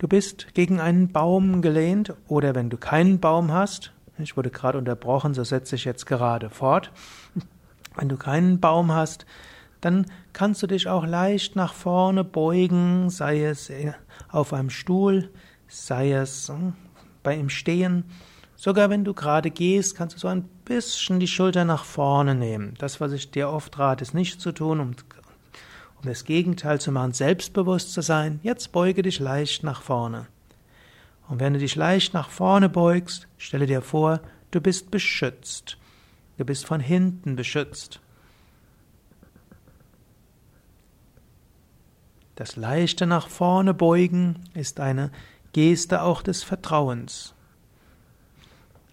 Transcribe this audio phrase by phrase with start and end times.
[0.00, 4.78] Du bist gegen einen Baum gelehnt oder wenn du keinen Baum hast, ich wurde gerade
[4.78, 6.90] unterbrochen, so setze ich jetzt gerade fort.
[7.96, 9.26] Wenn du keinen Baum hast,
[9.82, 13.70] dann kannst du dich auch leicht nach vorne beugen, sei es
[14.30, 15.28] auf einem Stuhl,
[15.68, 16.72] sei es hm,
[17.22, 18.04] bei im Stehen.
[18.56, 22.72] Sogar wenn du gerade gehst, kannst du so ein bisschen die Schulter nach vorne nehmen.
[22.78, 24.90] Das, was ich dir oft rate, ist nicht zu tun, um,
[26.02, 28.40] um das Gegenteil zu machen, selbstbewusst zu sein.
[28.42, 30.26] Jetzt beuge dich leicht nach vorne.
[31.28, 35.76] Und wenn du dich leicht nach vorne beugst, stelle dir vor, du bist beschützt.
[36.38, 38.00] Du bist von hinten beschützt.
[42.34, 45.12] Das leichte nach vorne beugen ist eine
[45.52, 47.34] Geste auch des Vertrauens.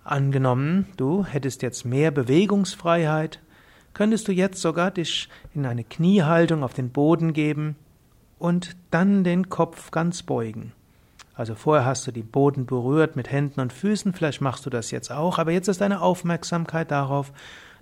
[0.03, 3.39] Angenommen, du hättest jetzt mehr Bewegungsfreiheit,
[3.97, 7.75] könntest du jetzt sogar dich in eine Kniehaltung auf den Boden geben
[8.37, 10.71] und dann den Kopf ganz beugen.
[11.33, 14.91] Also vorher hast du die Boden berührt mit Händen und Füßen, vielleicht machst du das
[14.91, 17.33] jetzt auch, aber jetzt ist deine Aufmerksamkeit darauf,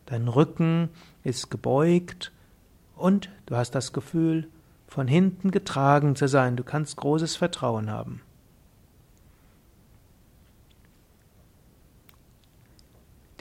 [0.05, 0.87] dein Rücken
[1.25, 2.31] ist gebeugt
[2.95, 4.47] und du hast das Gefühl,
[4.87, 8.21] von hinten getragen zu sein, du kannst großes Vertrauen haben.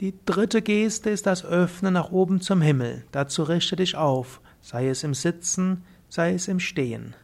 [0.01, 3.05] Die dritte Geste ist das Öffnen nach oben zum Himmel.
[3.11, 7.15] Dazu richte dich auf, sei es im Sitzen, sei es im Stehen.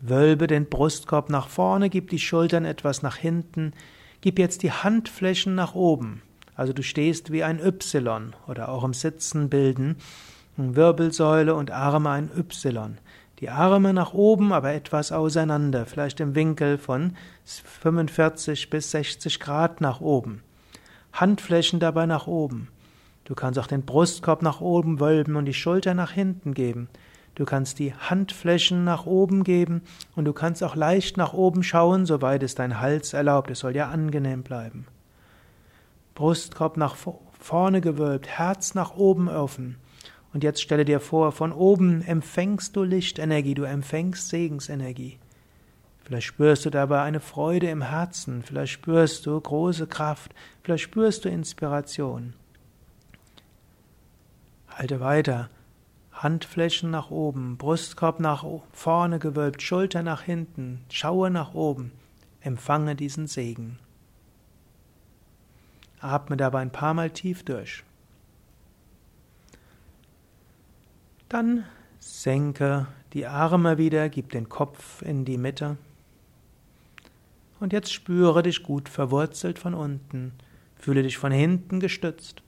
[0.00, 3.72] Wölbe den Brustkorb nach vorne, gib die Schultern etwas nach hinten,
[4.20, 6.22] gib jetzt die Handflächen nach oben.
[6.56, 9.96] Also du stehst wie ein Y oder auch im Sitzen bilden
[10.56, 12.98] Wirbelsäule und Arme ein Y.
[13.38, 19.80] Die Arme nach oben, aber etwas auseinander, vielleicht im Winkel von 45 bis 60 Grad
[19.80, 20.42] nach oben.
[21.20, 22.68] Handflächen dabei nach oben.
[23.24, 26.88] Du kannst auch den Brustkorb nach oben wölben und die Schulter nach hinten geben.
[27.34, 29.82] Du kannst die Handflächen nach oben geben
[30.16, 33.50] und du kannst auch leicht nach oben schauen, soweit es dein Hals erlaubt.
[33.50, 34.86] Es soll ja angenehm bleiben.
[36.14, 36.96] Brustkorb nach
[37.38, 39.76] vorne gewölbt, Herz nach oben offen.
[40.32, 45.18] Und jetzt stelle dir vor, von oben empfängst du Lichtenergie, du empfängst Segensenergie.
[46.08, 51.26] Vielleicht spürst du dabei eine Freude im Herzen, vielleicht spürst du große Kraft, vielleicht spürst
[51.26, 52.32] du Inspiration.
[54.68, 55.50] Halte weiter.
[56.10, 58.42] Handflächen nach oben, Brustkorb nach
[58.72, 61.92] vorne gewölbt, Schulter nach hinten, schaue nach oben,
[62.40, 63.78] empfange diesen Segen.
[66.00, 67.84] Atme dabei ein paar Mal tief durch.
[71.28, 71.66] Dann
[71.98, 75.76] senke die Arme wieder, gib den Kopf in die Mitte.
[77.60, 80.32] Und jetzt spüre dich gut verwurzelt von unten,
[80.76, 82.42] fühle dich von hinten gestützt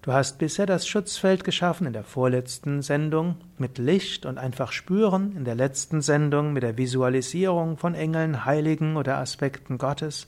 [0.01, 5.35] Du hast bisher das Schutzfeld geschaffen in der vorletzten Sendung mit Licht und einfach spüren,
[5.35, 10.25] in der letzten Sendung mit der Visualisierung von Engeln, Heiligen oder Aspekten Gottes.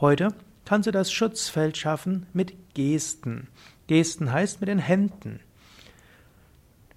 [0.00, 0.28] Heute
[0.64, 3.48] kannst du das Schutzfeld schaffen mit Gesten.
[3.86, 5.40] Gesten heißt mit den Händen.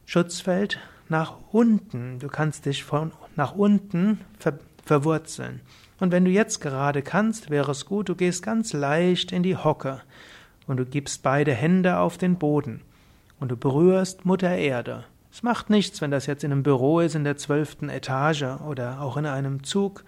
[0.05, 0.79] Schutzfeld
[1.09, 2.17] nach unten.
[2.19, 5.59] Du kannst dich von nach unten ver verwurzeln.
[5.99, 9.57] Und wenn du jetzt gerade kannst, wäre es gut, du gehst ganz leicht in die
[9.57, 10.01] Hocke
[10.67, 12.81] und du gibst beide Hände auf den Boden
[13.39, 15.05] und du berührst Mutter Erde.
[15.31, 19.01] Es macht nichts, wenn das jetzt in einem Büro ist, in der zwölften Etage oder
[19.01, 20.03] auch in einem Zug.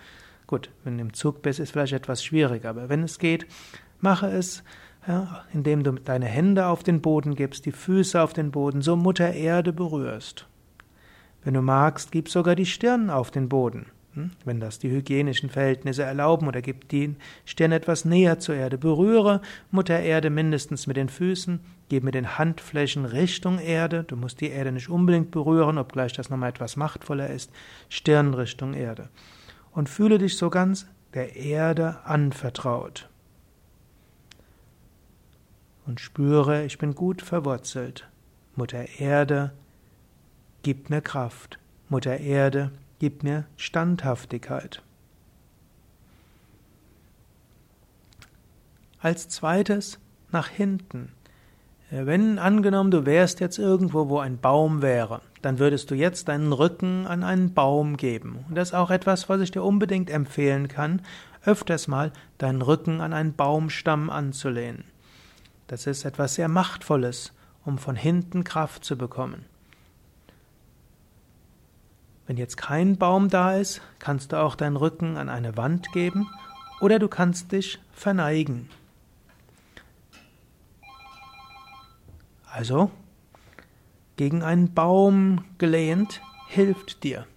[0.47, 3.47] Gut, wenn du im Zug bist, ist vielleicht etwas schwieriger, aber wenn es geht,
[3.99, 4.63] mache es,
[5.07, 8.95] ja, indem du deine Hände auf den Boden gibst, die Füße auf den Boden, so
[8.95, 10.47] Mutter Erde berührst.
[11.43, 13.87] Wenn du magst, gib sogar die Stirn auf den Boden.
[14.15, 18.77] Hm, wenn das die hygienischen Verhältnisse erlauben oder gib die Stirn etwas näher zur Erde.
[18.77, 19.41] Berühre
[19.71, 21.59] Mutter Erde mindestens mit den Füßen,
[21.89, 24.05] gib mit den Handflächen Richtung Erde.
[24.05, 27.51] Du musst die Erde nicht unbedingt berühren, obgleich das nochmal etwas machtvoller ist.
[27.89, 29.09] Stirn Richtung Erde.
[29.73, 33.09] Und fühle dich so ganz der Erde anvertraut.
[35.85, 38.07] Und spüre, ich bin gut verwurzelt.
[38.55, 39.51] Mutter Erde,
[40.63, 41.59] gib mir Kraft.
[41.89, 44.81] Mutter Erde, gib mir Standhaftigkeit.
[48.99, 49.99] Als zweites
[50.31, 51.11] nach hinten.
[51.91, 56.27] Äh, wenn angenommen, du wärst jetzt irgendwo, wo ein Baum wäre, dann würdest du jetzt
[56.27, 58.45] deinen Rücken an einen Baum geben.
[58.47, 61.01] Und das ist auch etwas, was ich dir unbedingt empfehlen kann,
[61.45, 64.85] öfters mal deinen Rücken an einen Baumstamm anzulehnen.
[65.67, 67.33] Das ist etwas sehr Machtvolles,
[67.63, 69.45] um von hinten Kraft zu bekommen.
[72.27, 76.27] Wenn jetzt kein Baum da ist, kannst du auch deinen Rücken an eine Wand geben
[76.81, 78.69] oder du kannst dich verneigen.
[82.51, 82.89] Also,
[84.15, 87.27] gegen einen Baum gelehnt hilft dir.